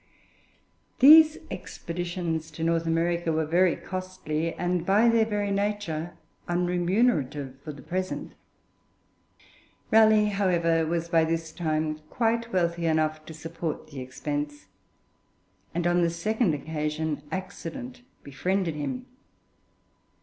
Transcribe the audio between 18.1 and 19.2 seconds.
befriended him.